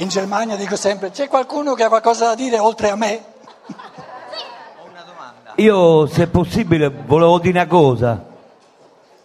[0.00, 3.24] In Germania dico sempre, c'è qualcuno che ha qualcosa da dire oltre a me?
[5.56, 8.24] Io, se è possibile, volevo dire una cosa.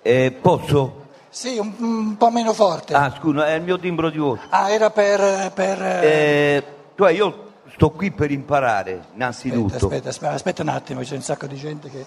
[0.02, 1.02] Eh, posso?
[1.30, 2.96] Sì, un, un po' meno forte.
[2.96, 4.42] Ah, scusa, è il mio timbro di voce.
[4.50, 5.52] Ah, era per...
[5.54, 6.64] per eh, Eh,
[6.98, 9.76] cioè, io sto qui per imparare, innanzitutto.
[9.76, 12.04] aspetta, aspetta, aspetta, aspetta un attimo, c'è un sacco di gente che,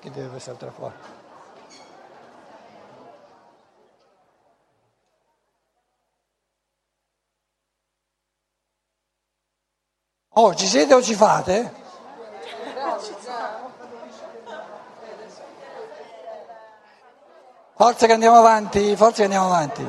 [0.00, 0.94] che deve saltare fuori.
[10.34, 11.80] Oh, ci siete o ci fate?
[17.74, 19.86] Forza che andiamo avanti, forza che andiamo avanti.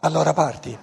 [0.00, 0.78] Allora parti.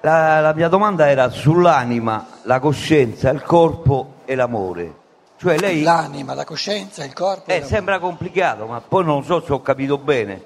[0.00, 5.03] La, la mia domanda era sull'anima, la coscienza, il corpo e l'amore.
[5.44, 5.82] Cioè lei...
[5.82, 7.50] L'anima, la coscienza, il corpo.
[7.50, 10.42] Eh, la- sembra complicato, ma poi non so se ho capito bene.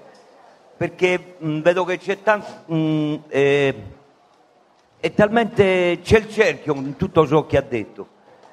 [0.77, 2.73] Perché mh, vedo che c'è tanto.
[2.75, 3.83] mh, eh,
[4.99, 6.01] è talmente.
[6.03, 8.09] c'è il cerchio in tutto ciò che ha detto.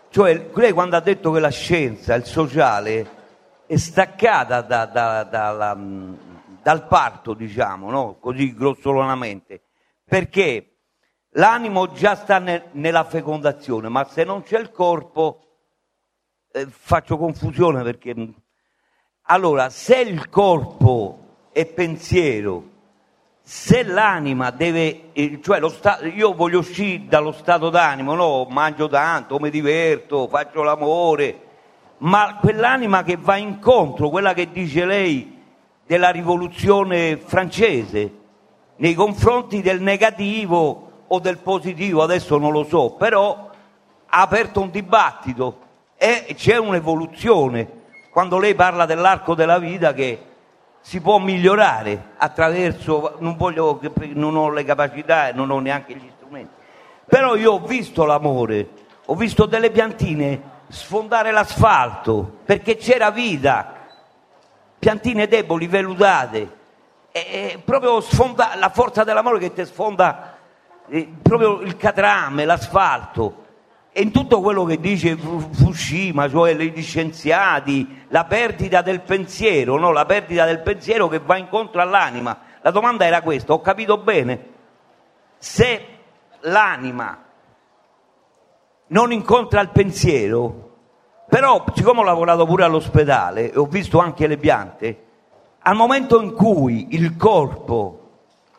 [0.10, 3.10] Cioè, lei quando ha detto che la scienza, il sociale,
[3.66, 6.18] è staccata da- da- dalla, mh,
[6.62, 8.18] dal parto, diciamo, no?
[8.20, 9.62] così grossolanamente,
[10.08, 10.76] perché
[11.32, 15.40] l'animo già sta ne- nella fecondazione, ma se non c'è il corpo,
[16.56, 18.34] eh, faccio confusione perché mh,
[19.24, 22.72] allora se il corpo è pensiero
[23.42, 28.46] se l'anima deve eh, cioè sta- io voglio uscire dallo stato d'animo no?
[28.50, 31.42] Mangio tanto mi diverto faccio l'amore
[31.98, 35.44] ma quell'anima che va incontro quella che dice lei
[35.86, 38.14] della rivoluzione francese
[38.78, 43.50] nei confronti del negativo o del positivo adesso non lo so però
[44.08, 45.64] ha aperto un dibattito
[45.98, 50.24] e c'è un'evoluzione quando lei parla dell'arco della vita che
[50.80, 53.80] si può migliorare attraverso, non, voglio,
[54.14, 56.54] non ho le capacità e non ho neanche gli strumenti,
[57.06, 58.70] però io ho visto l'amore,
[59.06, 63.74] ho visto delle piantine sfondare l'asfalto perché c'era vita,
[64.78, 66.64] piantine deboli, vellutate,
[67.12, 70.38] e, e proprio sfonda, la forza dell'amore che ti sfonda
[70.88, 73.45] eh, proprio il catrame, l'asfalto.
[73.98, 79.78] E in tutto quello che dice Fu- Fukushima, cioè gli scienziati, la perdita del pensiero,
[79.78, 79.94] no?
[79.94, 82.38] la perdita del pensiero che va incontro all'anima.
[82.62, 84.50] La domanda era questa, ho capito bene?
[85.38, 85.86] Se
[86.42, 87.24] l'anima
[88.88, 90.72] non incontra il pensiero,
[91.30, 95.04] però siccome ho lavorato pure all'ospedale e ho visto anche le piante,
[95.60, 98.10] al momento in cui il corpo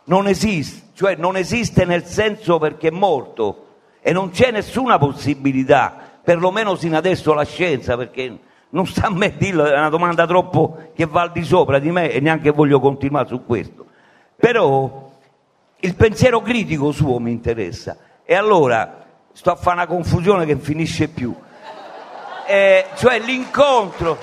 [0.04, 3.65] non esiste, cioè non esiste nel senso perché è morto
[4.06, 9.36] e non c'è nessuna possibilità, perlomeno sino adesso la scienza, perché non sta a me
[9.36, 12.78] dirlo, è una domanda troppo che va al di sopra di me e neanche voglio
[12.78, 13.84] continuare su questo.
[14.36, 15.10] Però
[15.80, 21.08] il pensiero critico suo mi interessa e allora sto a fare una confusione che finisce
[21.08, 21.34] più.
[22.46, 24.18] Eh, cioè l'incontro,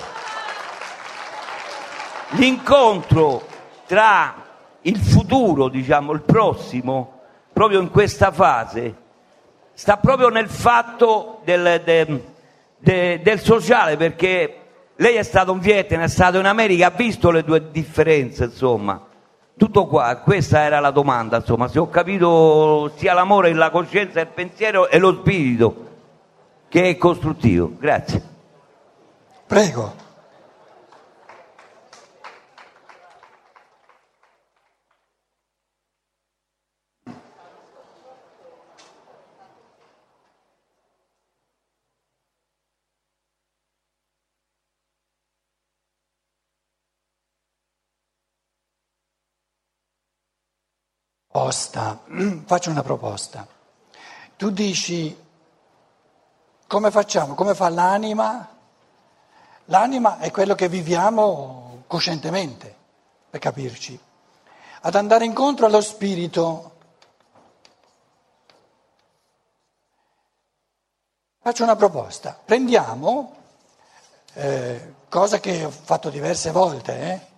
[2.36, 3.46] l'incontro
[3.84, 4.34] tra
[4.80, 7.20] il futuro, diciamo, il prossimo,
[7.52, 9.02] proprio in questa fase,
[9.74, 12.24] sta proprio nel fatto del, de-
[12.78, 14.58] de- del sociale, perché
[14.96, 19.00] lei è stato in Vietnam, è stato in America, ha visto le due differenze, insomma.
[19.56, 24.26] Tutto qua, questa era la domanda, insomma, se ho capito sia l'amore, la coscienza, il
[24.28, 25.88] pensiero e lo spirito,
[26.68, 27.72] che è costruttivo.
[27.78, 28.22] Grazie.
[29.46, 30.03] Prego.
[51.34, 51.98] Proposta.
[52.46, 53.44] Faccio una proposta.
[54.36, 55.22] Tu dici
[56.68, 57.34] come facciamo?
[57.34, 58.56] Come fa l'anima?
[59.64, 62.72] L'anima è quello che viviamo coscientemente,
[63.30, 63.98] per capirci.
[64.82, 66.76] Ad andare incontro allo spirito.
[71.40, 72.38] Faccio una proposta.
[72.44, 73.36] Prendiamo,
[74.34, 77.28] eh, cosa che ho fatto diverse volte,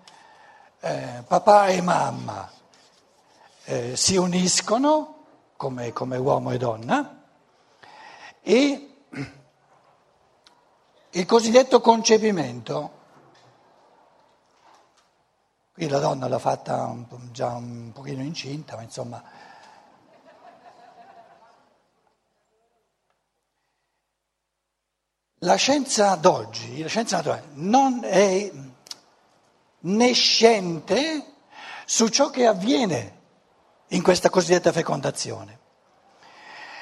[0.80, 2.55] eh, eh, papà e mamma
[3.68, 5.24] eh, si uniscono
[5.56, 7.24] come, come uomo e donna
[8.40, 8.90] e
[11.10, 12.92] il cosiddetto concepimento,
[15.72, 19.22] qui la donna l'ha fatta un già un pochino incinta, ma insomma...
[25.40, 28.50] la scienza d'oggi, la scienza naturale, non è
[29.80, 31.34] nescente
[31.84, 33.15] su ciò che avviene
[33.88, 35.58] in questa cosiddetta fecondazione.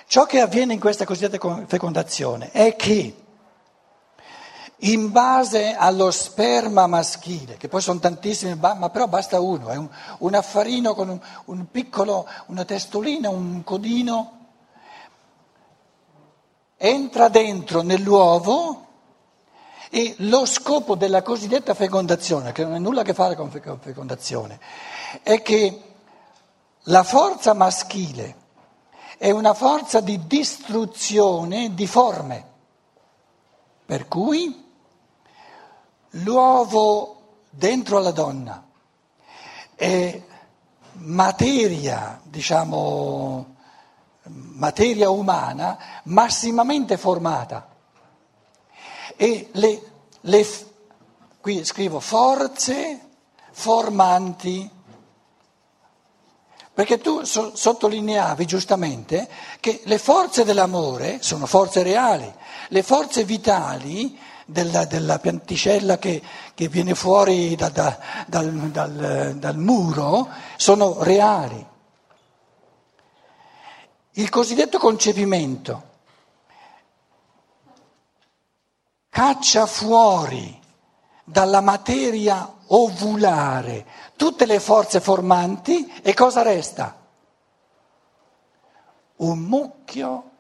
[0.07, 3.17] Ciò che avviene in questa cosiddetta fecondazione è che
[4.79, 9.89] in base allo sperma maschile, che poi sono tantissimi, ma però basta uno, è un,
[10.19, 14.39] un affarino con un, un piccolo, una testolina, un codino,
[16.77, 18.87] entra dentro nell'uovo
[19.89, 24.61] e lo scopo della cosiddetta fecondazione, che non ha nulla a che fare con fecondazione,
[25.23, 25.94] è che
[26.85, 28.43] la forza maschile
[29.17, 32.53] è una forza di distruzione di forme,
[33.87, 34.63] per cui
[36.11, 38.67] l'uovo dentro alla donna
[39.75, 40.23] è
[40.95, 43.55] materia, diciamo,
[44.25, 47.69] materia umana massimamente formata.
[49.17, 49.83] E le,
[50.21, 50.47] le,
[51.41, 53.01] qui scrivo forze
[53.53, 54.69] formanti,
[56.75, 59.29] perché tu so, sottolineavi giustamente
[59.61, 62.31] che le forze dell'amore sono forze reali,
[62.69, 66.21] le forze vitali della, della pianticella che,
[66.53, 71.65] che, viene fuori da, da, dal, dal, dal muro sono reali.
[74.17, 75.93] Il cosiddetto concepimento
[79.09, 80.61] caccia fuori
[81.25, 87.03] dalla materia ovulare tutte le forze formanti e cosa resta?
[89.17, 90.31] Un mucchio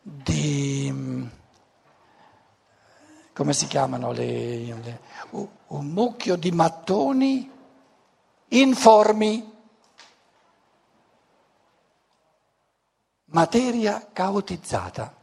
[0.00, 1.30] di
[3.32, 5.00] come si chiamano le, le,
[5.30, 7.50] un mucchio di mattoni
[8.48, 9.50] informi,
[13.26, 15.21] materia caotizzata.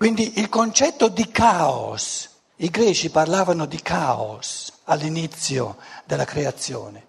[0.00, 5.76] Quindi il concetto di caos, i greci parlavano di caos all'inizio
[6.06, 7.06] della creazione.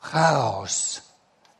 [0.00, 1.02] Caos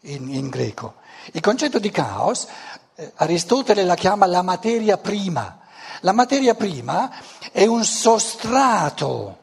[0.02, 0.99] in, in greco.
[1.32, 2.46] Il concetto di caos,
[2.94, 5.58] eh, Aristotele la chiama la materia prima.
[6.02, 7.10] La materia prima
[7.50, 9.38] è un sostrato,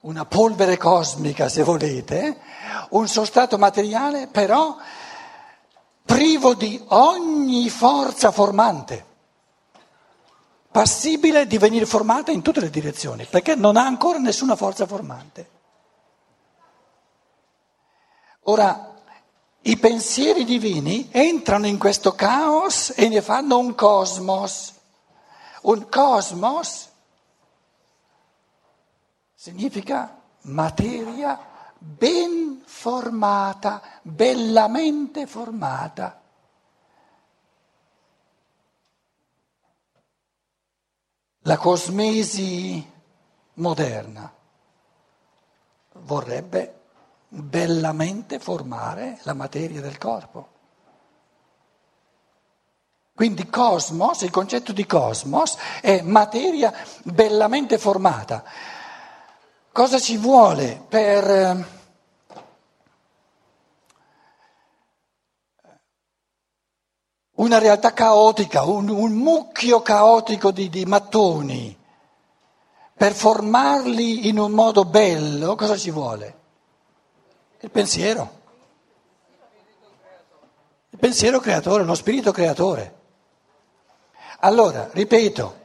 [0.00, 2.40] una polvere cosmica se volete,
[2.90, 4.76] un sostrato materiale però
[6.06, 9.04] privo di ogni forza formante,
[10.70, 15.50] passibile di venire formata in tutte le direzioni, perché non ha ancora nessuna forza formante.
[18.44, 18.94] Ora,
[19.62, 24.72] i pensieri divini entrano in questo caos e ne fanno un cosmos.
[25.62, 26.88] Un cosmos
[29.34, 31.54] significa materia
[31.86, 36.20] ben formata, bellamente formata.
[41.40, 42.92] La cosmesi
[43.54, 44.32] moderna
[45.92, 46.80] vorrebbe
[47.28, 50.54] bellamente formare la materia del corpo.
[53.14, 56.74] Quindi cosmos, il concetto di cosmos è materia
[57.04, 58.44] bellamente formata.
[59.72, 61.74] Cosa ci vuole per
[67.36, 71.76] una realtà caotica, un, un mucchio caotico di, di mattoni?
[72.96, 76.38] Per formarli in un modo bello, cosa ci vuole?
[77.60, 78.30] Il pensiero.
[80.90, 82.94] Il pensiero creatore, lo spirito creatore.
[84.40, 85.56] Allora, ripeto,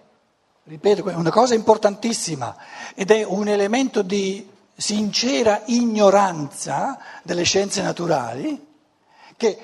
[0.64, 2.56] ripeto, una cosa importantissima
[2.96, 8.68] ed è un elemento di sincera ignoranza delle scienze naturali
[9.38, 9.58] che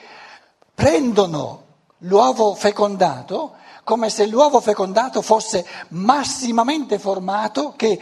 [0.73, 1.66] prendono
[1.99, 7.97] l'uovo fecondato come se l'uovo fecondato fosse massimamente formato che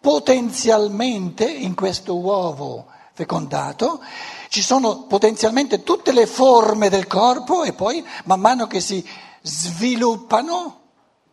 [0.00, 4.00] potenzialmente in questo uovo fecondato,
[4.48, 9.06] ci sono potenzialmente tutte le forme del corpo e poi man mano che si
[9.42, 10.80] sviluppano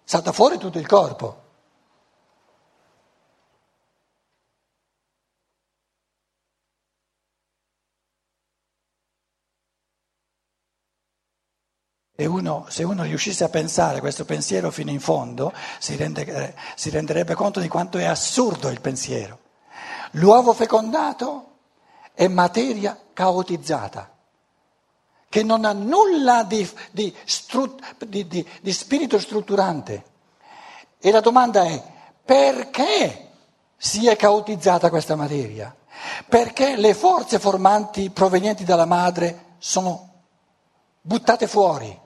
[0.04, 1.43] salta fuori tutto il corpo.
[12.24, 16.54] E uno, se uno riuscisse a pensare questo pensiero fino in fondo, si, rende, eh,
[16.74, 19.40] si renderebbe conto di quanto è assurdo il pensiero.
[20.12, 21.50] L'uovo fecondato
[22.14, 24.10] è materia caotizzata,
[25.28, 27.14] che non ha nulla di, di,
[28.08, 30.04] di, di spirito strutturante.
[31.00, 31.84] E la domanda è
[32.24, 33.32] perché
[33.76, 35.76] si è caotizzata questa materia?
[36.28, 40.10] perché le forze formanti provenienti dalla madre sono
[41.02, 42.02] buttate fuori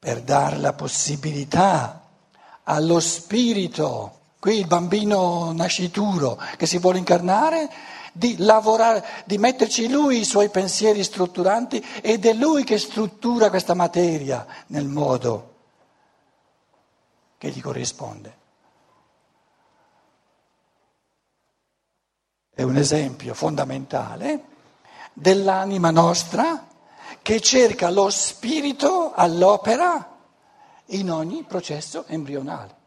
[0.00, 2.06] per dare la possibilità
[2.64, 7.68] allo spirito, qui il bambino nascituro che si vuole incarnare,
[8.14, 13.74] di lavorare, di metterci lui i suoi pensieri strutturanti ed è lui che struttura questa
[13.74, 15.54] materia nel modo
[17.36, 18.38] che gli corrisponde.
[22.54, 24.44] È un esempio fondamentale
[25.12, 26.68] dell'anima nostra
[27.22, 30.18] che cerca lo spirito all'opera
[30.86, 32.78] in ogni processo embrionale.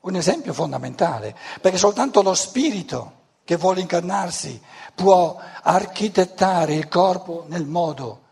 [0.00, 4.60] Un esempio fondamentale, perché soltanto lo spirito che vuole incarnarsi
[4.94, 8.28] può architettare il corpo nel modo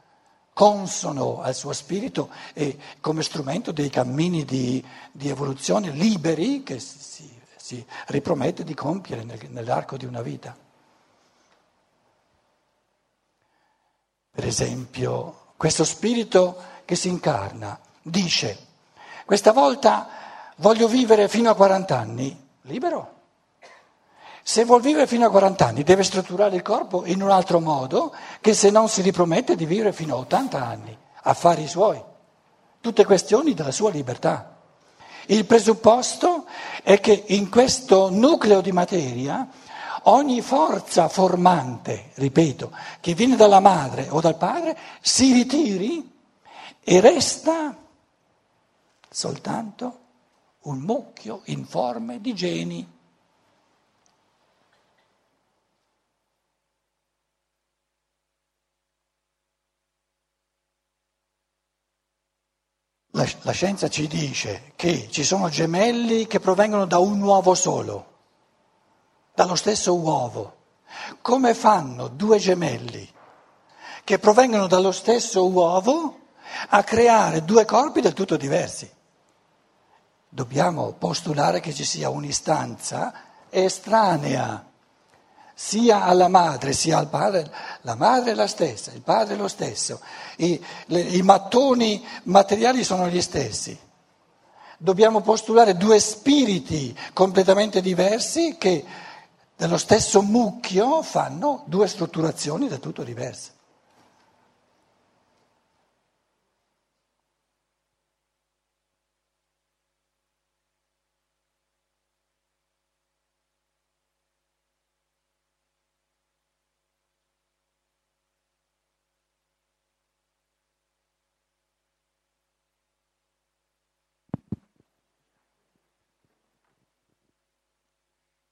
[0.58, 7.30] consono al suo spirito e come strumento dei cammini di, di evoluzione liberi che si,
[7.56, 10.56] si, ripromette di compiere nel, nell'arco di una vita.
[14.48, 18.66] Esempio, questo spirito che si incarna dice,
[19.24, 20.08] questa volta
[20.56, 23.16] voglio vivere fino a 40 anni, libero.
[24.42, 28.14] Se vuol vivere fino a 40 anni deve strutturare il corpo in un altro modo
[28.40, 32.02] che se non si ripromette di vivere fino a 80 anni, affari suoi,
[32.80, 34.56] tutte questioni della sua libertà.
[35.26, 36.46] Il presupposto
[36.82, 39.46] è che in questo nucleo di materia
[40.04, 46.16] ogni forza formante, ripeto, che viene dalla madre o dal padre, si ritiri
[46.80, 47.76] e resta
[49.10, 49.98] soltanto
[50.62, 52.96] un mucchio informe di geni.
[63.42, 68.17] La, scienza ci dice che ci sono gemelli che provengono da un uovo solo,
[69.38, 70.56] dallo stesso uovo.
[71.22, 73.08] Come fanno due gemelli
[74.02, 76.18] che provengono dallo stesso uovo
[76.70, 78.90] a creare due corpi del tutto diversi?
[80.28, 83.12] Dobbiamo postulare che ci sia un'istanza
[83.48, 84.64] estranea
[85.54, 87.48] sia alla madre sia al padre,
[87.82, 90.00] la madre è la stessa, il padre è lo stesso,
[90.38, 93.76] I, le, i mattoni materiali sono gli stessi.
[94.78, 98.84] Dobbiamo postulare due spiriti completamente diversi che
[99.58, 103.56] dello stesso mucchio fanno due strutturazioni del tutto diverse.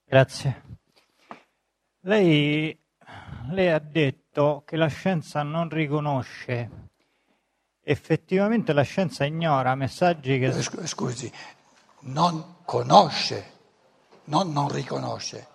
[0.09, 0.66] Grazie.
[2.07, 2.79] Lei,
[3.51, 6.71] lei, ha detto che la scienza non riconosce.
[7.83, 10.53] Effettivamente la scienza ignora messaggi che...
[10.53, 11.33] Scusi,
[12.03, 13.51] non conosce,
[14.27, 15.49] non non riconosce.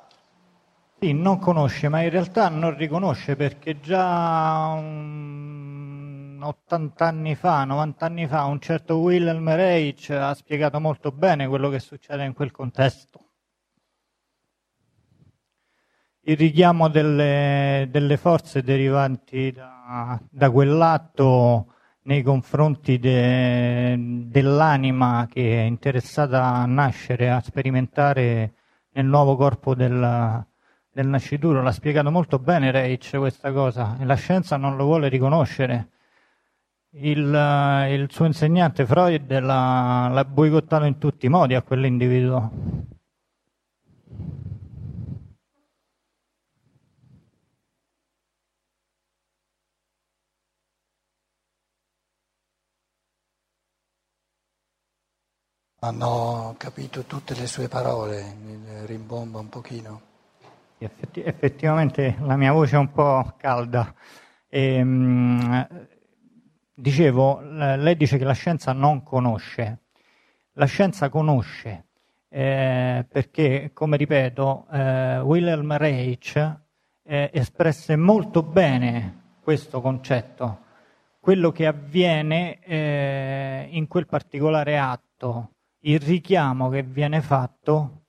[1.00, 8.05] Sì, non conosce, ma in realtà non riconosce perché già un 80 anni fa, 90
[8.05, 12.51] anni fa, un certo Wilhelm Reich ha spiegato molto bene quello che succede in quel
[12.51, 13.21] contesto
[16.24, 21.74] il richiamo delle, delle forze derivanti da, da, quell'atto
[22.04, 23.96] nei confronti de,
[24.28, 28.54] dell'anima che è interessata a nascere, a sperimentare
[28.94, 30.46] nel nuovo corpo del,
[30.92, 31.62] del nascituro.
[31.63, 35.90] L'ha spiegato molto bene Reich questa cosa e la scienza non lo vuole riconoscere.
[36.94, 42.81] Il, il suo insegnante Freud l'ha, l'ha boicottato in tutti i modi a quell'individuo.
[55.84, 58.36] Hanno capito tutte le sue parole,
[58.86, 60.02] rimbomba un pochino.
[60.78, 63.92] Effetti, effettivamente la mia voce è un po' calda.
[64.48, 65.88] E, ehm,
[66.76, 69.80] dicevo, lei dice che la scienza non conosce.
[70.54, 71.88] La scienza conosce,
[72.30, 76.36] eh, perché, come ripeto, eh, Wilhelm Reich
[77.04, 80.60] eh, espresse molto bene questo concetto.
[81.20, 88.06] Quello che avviene eh, in quel particolare atto il richiamo che viene fatto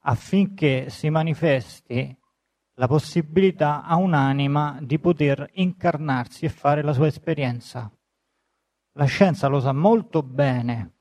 [0.00, 2.16] affinché si manifesti
[2.74, 7.90] la possibilità a un'anima di poter incarnarsi e fare la sua esperienza.
[8.92, 10.94] La scienza lo sa molto bene,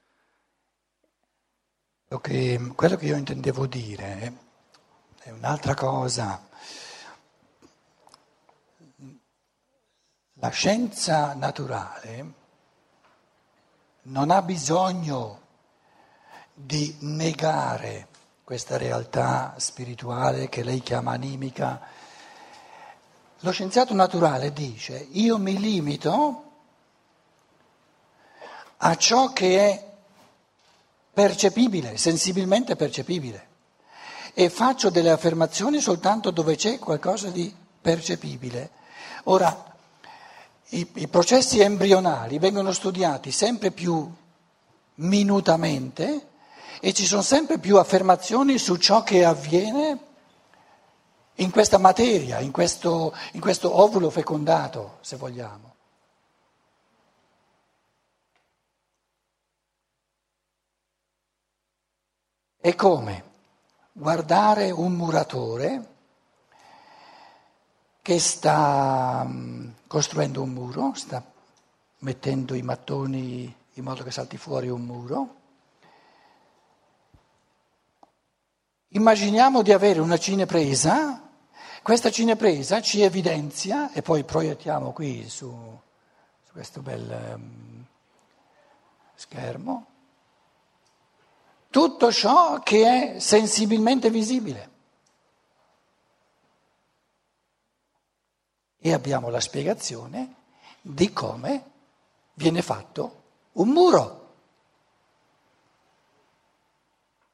[2.21, 4.33] Che, quello che io intendevo dire
[5.19, 6.47] è un'altra cosa.
[10.33, 12.33] La scienza naturale
[14.03, 15.48] non ha bisogno
[16.61, 18.07] di negare
[18.43, 21.79] questa realtà spirituale che lei chiama animica.
[23.39, 26.43] Lo scienziato naturale dice io mi limito
[28.77, 29.91] a ciò che è
[31.13, 33.47] percepibile, sensibilmente percepibile.
[34.33, 38.71] E faccio delle affermazioni soltanto dove c'è qualcosa di percepibile.
[39.25, 39.77] Ora,
[40.69, 44.13] i, i processi embrionali vengono studiati sempre più
[44.95, 46.27] minutamente
[46.79, 50.07] e ci sono sempre più affermazioni su ciò che avviene
[51.35, 55.75] in questa materia, in questo, in questo ovulo fecondato, se vogliamo.
[62.61, 63.23] È come
[63.93, 65.87] guardare un muratore
[68.01, 71.23] che sta mm, costruendo un muro, sta
[71.99, 75.38] mettendo i mattoni in modo che salti fuori un muro.
[78.91, 81.29] Immaginiamo di avere una cinepresa,
[81.83, 85.47] questa cinepresa ci evidenzia, e poi proiettiamo qui su,
[86.43, 87.85] su questo bel um,
[89.13, 89.85] schermo,
[91.69, 94.69] tutto ciò che è sensibilmente visibile.
[98.79, 100.35] E abbiamo la spiegazione
[100.81, 101.71] di come
[102.33, 104.33] viene fatto un muro.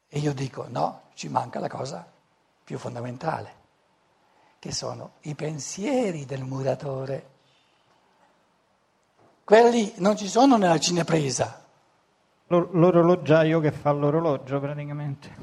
[0.09, 2.05] E io dico no, ci manca la cosa
[2.63, 3.53] più fondamentale,
[4.59, 7.29] che sono i pensieri del muratore.
[9.43, 11.65] Quelli non ci sono nella cinepresa,
[12.47, 15.35] L'orologiaio che fa l'orologio praticamente.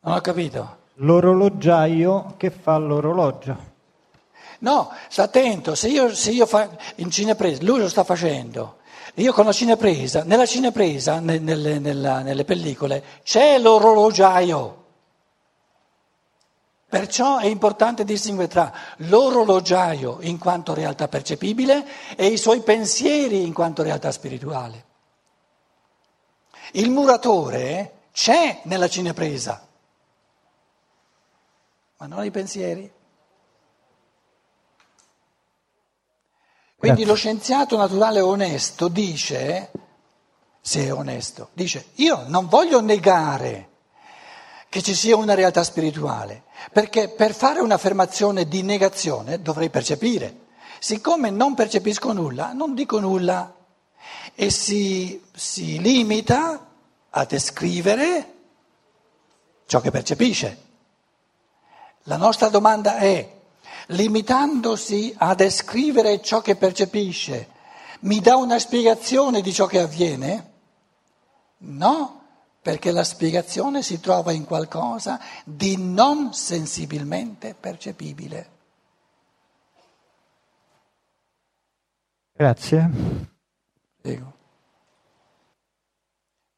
[0.00, 0.76] Non ho capito.
[0.96, 3.76] L'orologiaio che fa l'orologio.
[4.60, 8.78] No, sta attento, se io, se io fa, in cinepresa, lui lo sta facendo,
[9.14, 14.84] io con la cinepresa, nella cinepresa, ne, nelle, nella, nelle pellicole, c'è l'orologiaio.
[16.88, 23.52] Perciò è importante distinguere tra l'orologiaio in quanto realtà percepibile e i suoi pensieri in
[23.52, 24.86] quanto realtà spirituale.
[26.72, 29.66] Il muratore c'è nella cinepresa,
[31.98, 32.90] ma non i pensieri.
[36.78, 37.06] Quindi Grazie.
[37.06, 39.70] lo scienziato naturale onesto dice,
[40.60, 43.68] se è onesto, dice io non voglio negare
[44.68, 50.46] che ci sia una realtà spirituale, perché per fare un'affermazione di negazione dovrei percepire.
[50.78, 53.54] Siccome non percepisco nulla, non dico nulla
[54.36, 56.64] e si, si limita
[57.10, 58.34] a descrivere
[59.66, 60.66] ciò che percepisce.
[62.04, 63.37] La nostra domanda è,
[63.88, 67.48] limitandosi a descrivere ciò che percepisce,
[68.00, 70.52] mi dà una spiegazione di ciò che avviene?
[71.58, 72.22] No,
[72.60, 78.56] perché la spiegazione si trova in qualcosa di non sensibilmente percepibile.
[82.32, 82.90] Grazie.
[84.00, 84.32] Prego.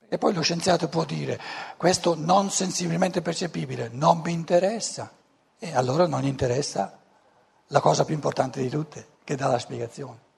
[0.09, 1.41] E poi lo scienziato può dire
[1.77, 5.13] questo non sensibilmente percepibile non mi interessa
[5.57, 7.00] e allora non interessa
[7.73, 10.30] la cosa più importante di tutte che dà la spiegazione.